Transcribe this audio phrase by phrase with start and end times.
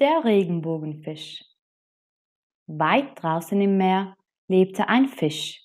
[0.00, 1.44] Der Regenbogenfisch.
[2.66, 4.16] Weit draußen im Meer
[4.48, 5.64] lebte ein Fisch.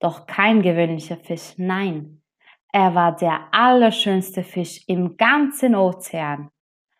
[0.00, 2.22] Doch kein gewöhnlicher Fisch, nein.
[2.72, 6.50] Er war der allerschönste Fisch im ganzen Ozean.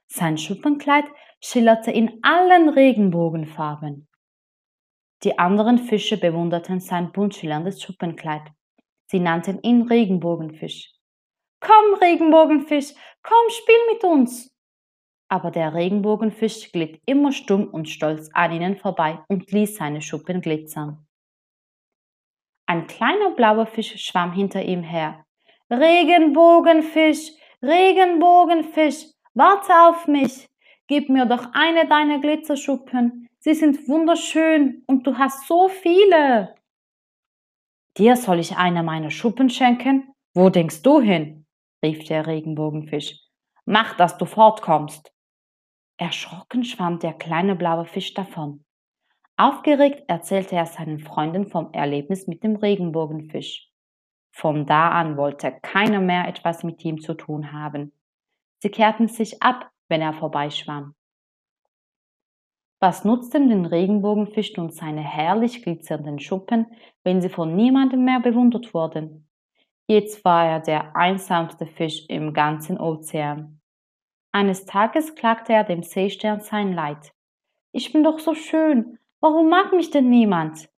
[0.08, 1.06] Sein Schuppenkleid
[1.42, 4.06] schillerte in allen Regenbogenfarben.
[5.22, 8.42] Die anderen Fische bewunderten sein bunt schillerndes Schuppenkleid.
[9.06, 10.92] Sie nannten ihn Regenbogenfisch.
[11.60, 12.92] Komm, Regenbogenfisch,
[13.22, 14.54] komm, spiel mit uns,
[15.28, 20.40] aber der Regenbogenfisch glitt immer stumm und stolz an ihnen vorbei und ließ seine Schuppen
[20.40, 21.06] glitzern.
[22.66, 25.24] Ein kleiner blauer Fisch schwamm hinter ihm her.
[25.70, 30.46] Regenbogenfisch, Regenbogenfisch, warte auf mich,
[30.86, 36.54] gib mir doch eine deiner Glitzerschuppen, sie sind wunderschön und du hast so viele.
[37.96, 40.12] Dir soll ich eine meiner Schuppen schenken?
[40.34, 41.46] Wo denkst du hin?
[41.82, 43.18] rief der Regenbogenfisch.
[43.64, 45.12] Mach, dass du fortkommst.
[45.98, 48.64] Erschrocken schwamm der kleine blaue Fisch davon.
[49.36, 53.68] Aufgeregt erzählte er seinen Freunden vom Erlebnis mit dem Regenbogenfisch.
[54.30, 57.92] Von da an wollte keiner mehr etwas mit ihm zu tun haben.
[58.58, 60.94] Sie kehrten sich ab, wenn er vorbeischwamm.
[62.80, 66.66] Was nutzten den Regenbogenfisch nun seine herrlich glitzernden Schuppen,
[67.02, 69.28] wenn sie von niemandem mehr bewundert wurden?
[69.88, 73.57] Jetzt war er der einsamste Fisch im ganzen Ozean.
[74.32, 77.12] Eines Tages klagte er dem Seestern sein Leid.
[77.72, 80.68] Ich bin doch so schön, warum mag mich denn niemand?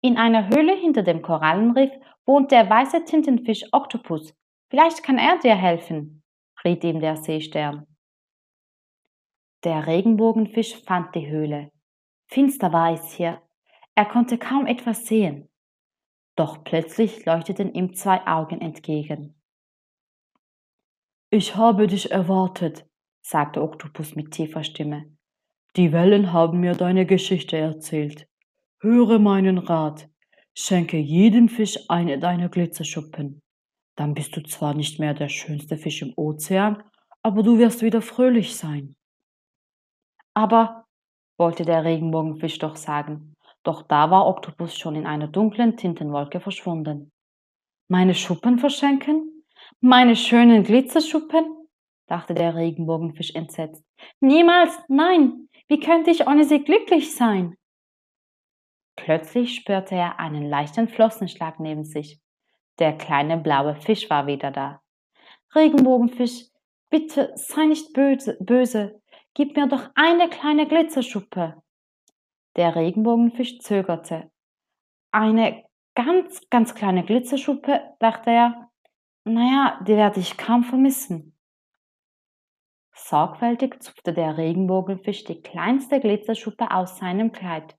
[0.00, 1.92] In einer Höhle hinter dem Korallenriff
[2.24, 4.34] wohnt der weiße Tintenfisch Oktopus.
[4.70, 6.22] Vielleicht kann er dir helfen,
[6.64, 7.86] riet ihm der Seestern.
[9.64, 11.70] Der Regenbogenfisch fand die Höhle.
[12.28, 13.42] Finster war es hier.
[13.94, 15.50] Er konnte kaum etwas sehen.
[16.36, 19.39] Doch plötzlich leuchteten ihm zwei Augen entgegen.
[21.32, 22.84] Ich habe dich erwartet,
[23.22, 25.16] sagte Oktopus mit tiefer Stimme.
[25.76, 28.26] Die Wellen haben mir deine Geschichte erzählt.
[28.80, 30.08] Höre meinen Rat.
[30.54, 33.40] Schenke jedem Fisch eine deiner Glitzerschuppen.
[33.94, 36.82] Dann bist du zwar nicht mehr der schönste Fisch im Ozean,
[37.22, 38.96] aber du wirst wieder fröhlich sein.
[40.34, 40.84] Aber,
[41.38, 47.12] wollte der Regenbogenfisch doch sagen, doch da war Oktopus schon in einer dunklen Tintenwolke verschwunden.
[47.86, 49.29] Meine Schuppen verschenken?
[49.90, 51.66] Meine schönen Glitzerschuppen?
[52.06, 53.84] dachte der Regenbogenfisch entsetzt.
[54.20, 57.56] Niemals, nein, wie könnte ich ohne sie glücklich sein?
[58.94, 62.20] Plötzlich spürte er einen leichten Flossenschlag neben sich.
[62.78, 64.80] Der kleine blaue Fisch war wieder da.
[65.56, 66.44] Regenbogenfisch,
[66.88, 69.02] bitte sei nicht böse, böse,
[69.34, 71.60] gib mir doch eine kleine Glitzerschuppe.
[72.54, 74.30] Der Regenbogenfisch zögerte.
[75.10, 75.64] Eine
[75.96, 78.69] ganz, ganz kleine Glitzerschuppe, dachte er,
[79.34, 81.36] naja, die werde ich kaum vermissen.
[82.92, 87.76] Sorgfältig zupfte der Regenbogenfisch die kleinste Glitzerschuppe aus seinem Kleid.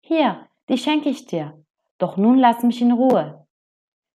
[0.00, 1.64] Hier, die schenke ich dir.
[1.98, 3.46] Doch nun lass mich in Ruhe.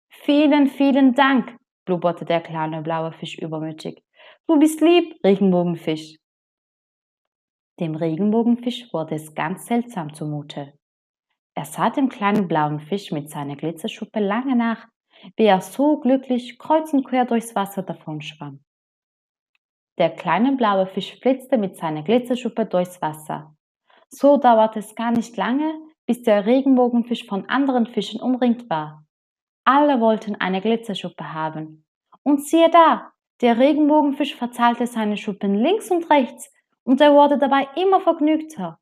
[0.10, 4.04] Vielen, vielen Dank, blubberte der kleine blaue Fisch übermütig.
[4.48, 6.18] Du bist lieb, Regenbogenfisch.
[7.80, 10.74] Dem Regenbogenfisch wurde es ganz seltsam zumute.
[11.56, 14.88] Er sah dem kleinen blauen Fisch mit seiner Glitzerschuppe lange nach,
[15.36, 18.64] wie er so glücklich kreuz und quer durchs Wasser davonschwamm.
[19.98, 23.56] Der kleine blaue Fisch flitzte mit seiner Glitzerschuppe durchs Wasser.
[24.10, 25.74] So dauerte es gar nicht lange,
[26.06, 29.06] bis der Regenbogenfisch von anderen Fischen umringt war.
[29.66, 31.86] Alle wollten eine Glitzerschuppe haben.
[32.24, 36.52] Und siehe da, der Regenbogenfisch verzahlte seine Schuppen links und rechts
[36.84, 38.80] und er wurde dabei immer vergnügter.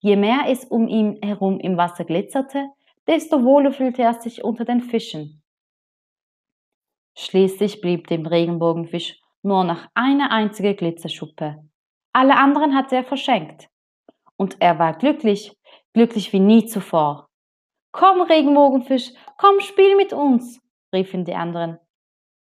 [0.00, 2.68] Je mehr es um ihn herum im Wasser glitzerte,
[3.06, 5.42] desto wohler fühlte er sich unter den Fischen.
[7.20, 11.68] Schließlich blieb dem Regenbogenfisch nur noch eine einzige Glitzerschuppe.
[12.12, 13.68] Alle anderen hatte er verschenkt.
[14.36, 15.52] Und er war glücklich,
[15.94, 17.28] glücklich wie nie zuvor.
[17.90, 20.60] Komm, Regenbogenfisch, komm, spiel mit uns,
[20.94, 21.80] riefen die anderen.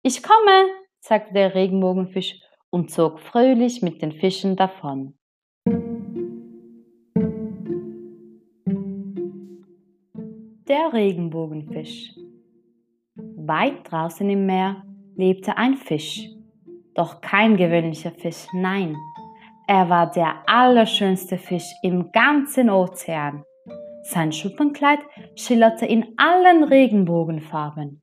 [0.01, 0.65] Ich komme,
[1.01, 2.41] sagte der Regenbogenfisch
[2.71, 5.13] und zog fröhlich mit den Fischen davon.
[10.67, 12.15] Der Regenbogenfisch
[13.45, 14.83] Weit draußen im Meer
[15.17, 16.29] lebte ein Fisch.
[16.95, 18.95] Doch kein gewöhnlicher Fisch, nein.
[19.67, 23.43] Er war der allerschönste Fisch im ganzen Ozean.
[24.03, 24.99] Sein Schuppenkleid
[25.35, 28.01] schillerte in allen Regenbogenfarben.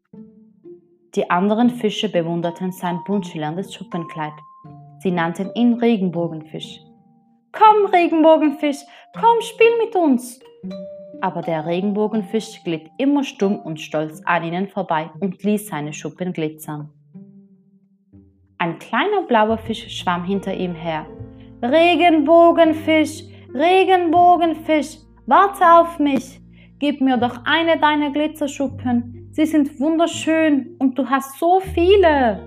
[1.15, 4.35] Die anderen Fische bewunderten sein bunt schillerndes Schuppenkleid.
[4.99, 6.81] Sie nannten ihn Regenbogenfisch.
[7.53, 8.81] Komm, Regenbogenfisch,
[9.15, 10.39] komm, spiel mit uns,
[11.21, 16.33] aber der Regenbogenfisch glitt immer stumm und stolz an ihnen vorbei und ließ seine Schuppen
[16.33, 16.91] glitzern.
[18.59, 21.07] Ein kleiner blauer Fisch schwamm hinter ihm her.
[21.63, 23.23] Regenbogenfisch,
[23.55, 26.41] Regenbogenfisch, warte auf mich.
[26.79, 29.29] Gib mir doch eine deiner Glitzerschuppen.
[29.33, 32.47] Sie sind wunderschön und du hast so viele.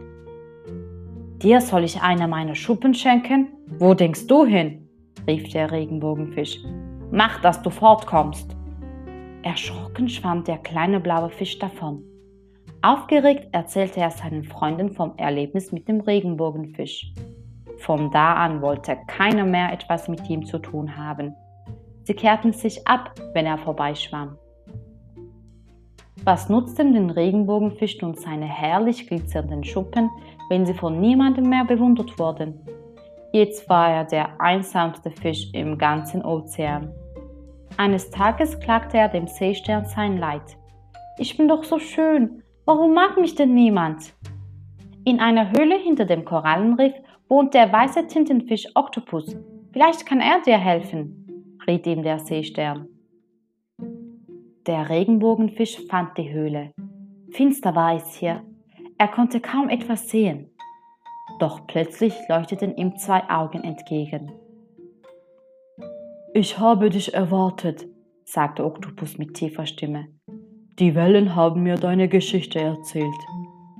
[1.41, 3.49] Dir soll ich eine meiner Schuppen schenken?
[3.79, 4.87] Wo denkst du hin?
[5.27, 6.59] rief der Regenbogenfisch.
[7.11, 8.55] Mach, dass du fortkommst.
[9.43, 12.03] Erschrocken schwamm der kleine blaue Fisch davon.
[12.81, 17.13] Aufgeregt erzählte er seinen Freunden vom Erlebnis mit dem Regenbogenfisch.
[17.77, 21.33] Von da an wollte keiner mehr etwas mit ihm zu tun haben.
[22.03, 24.37] Sie kehrten sich ab, wenn er vorbeischwamm.
[26.25, 30.09] Was nutzten den Regenbogenfisch nun seine herrlich glitzernden Schuppen,
[30.49, 32.59] wenn sie von niemandem mehr bewundert wurden?
[33.33, 36.93] Jetzt war er der einsamste Fisch im ganzen Ozean.
[37.77, 40.57] Eines Tages klagte er dem Seestern sein Leid.
[41.17, 44.13] Ich bin doch so schön, Warum mag mich denn niemand?
[45.03, 46.93] In einer Höhle hinter dem Korallenriff
[47.27, 49.35] wohnt der weiße Tintenfisch Oktopus.
[49.73, 52.87] Vielleicht kann er dir helfen, riet ihm der Seestern.
[54.65, 56.71] Der Regenbogenfisch fand die Höhle.
[57.31, 58.43] Finster war es hier.
[58.97, 60.49] Er konnte kaum etwas sehen.
[61.39, 64.31] Doch plötzlich leuchteten ihm zwei Augen entgegen.
[66.35, 67.85] Ich habe dich erwartet,
[68.25, 70.07] sagte Oktopus mit tiefer Stimme.
[70.79, 73.19] Die Wellen haben mir deine Geschichte erzählt.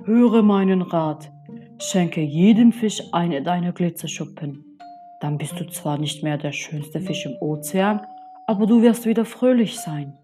[0.04, 1.32] Höre meinen Rat.
[1.78, 4.78] Schenke jedem Fisch eine deiner Glitzerschuppen.
[5.20, 8.02] Dann bist du zwar nicht mehr der schönste Fisch im Ozean,
[8.46, 10.16] aber du wirst wieder fröhlich sein.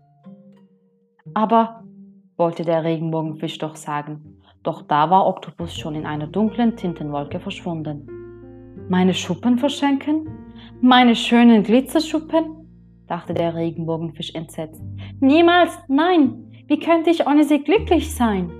[1.34, 1.82] Aber,
[2.36, 8.06] wollte der Regenbogenfisch doch sagen, doch da war Oktopus schon in einer dunklen Tintenwolke verschwunden.
[8.88, 10.28] Meine Schuppen verschenken?
[10.82, 12.56] Meine schönen Glitzerschuppen?
[13.06, 14.80] dachte der Regenbogenfisch entsetzt.
[15.20, 18.50] Niemals, nein, wie könnte ich ohne sie glücklich sein?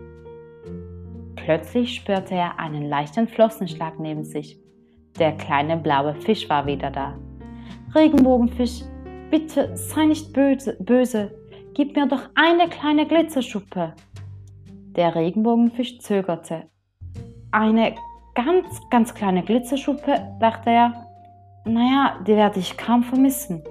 [1.34, 4.58] Plötzlich spürte er einen leichten Flossenschlag neben sich.
[5.18, 7.18] Der kleine blaue Fisch war wieder da.
[7.94, 8.82] Regenbogenfisch,
[9.30, 11.34] bitte sei nicht böse, böse.
[11.72, 13.94] Gib mir doch eine kleine Glitzerschuppe.
[14.94, 16.64] Der Regenbogenfisch zögerte.
[17.50, 17.94] Eine
[18.34, 21.09] ganz, ganz kleine Glitzerschuppe, dachte er.
[21.64, 23.62] Naja, die werde ich kaum vermissen.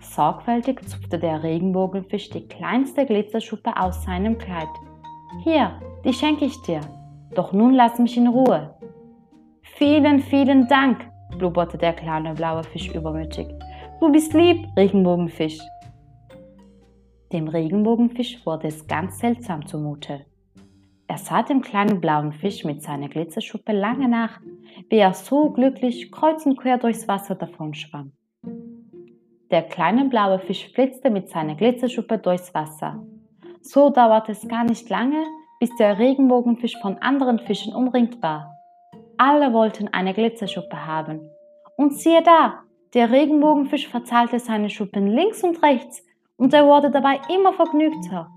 [0.00, 4.68] Sorgfältig zupfte der Regenbogenfisch die kleinste Glitzerschuppe aus seinem Kleid.
[5.44, 6.80] Hier, die schenke ich dir.
[7.34, 8.74] Doch nun lass mich in Ruhe.
[9.62, 11.06] Vielen, vielen Dank,
[11.36, 13.46] blubberte der kleine blaue Fisch übermütig.
[14.00, 15.58] Du bist lieb, Regenbogenfisch.
[17.32, 20.24] Dem Regenbogenfisch wurde es ganz seltsam zumute.
[21.08, 24.40] Er sah dem kleinen blauen Fisch mit seiner Glitzerschuppe lange nach,
[24.88, 28.12] wie er so glücklich kreuz und quer durchs Wasser davonschwamm.
[29.50, 33.04] Der kleine blaue Fisch flitzte mit seiner Glitzerschuppe durchs Wasser.
[33.60, 35.24] So dauerte es gar nicht lange,
[35.60, 38.52] bis der Regenbogenfisch von anderen Fischen umringt war.
[39.16, 41.20] Alle wollten eine Glitzerschuppe haben.
[41.76, 42.60] Und siehe da,
[42.94, 46.04] der Regenbogenfisch verzahlte seine Schuppen links und rechts
[46.36, 48.30] und er wurde dabei immer vergnügter.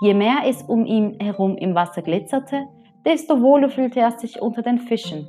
[0.00, 2.66] Je mehr es um ihn herum im Wasser glitzerte,
[3.04, 5.26] desto wohler fühlte er sich unter den Fischen.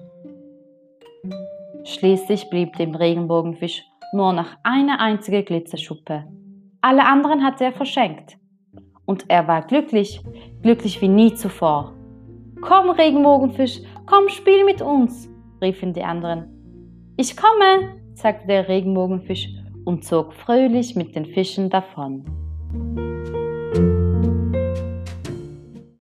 [1.84, 3.84] Schließlich blieb dem Regenbogenfisch
[4.14, 6.26] nur noch eine einzige Glitzerschuppe.
[6.82, 8.38] Alle anderen hatte er verschenkt.
[9.06, 10.22] Und er war glücklich,
[10.62, 11.94] glücklich wie nie zuvor.
[12.62, 15.30] Komm, Regenbogenfisch, komm, spiel mit uns,
[15.62, 17.14] riefen die anderen.
[17.16, 19.48] Ich komme, sagte der Regenbogenfisch
[19.86, 22.26] und zog fröhlich mit den Fischen davon.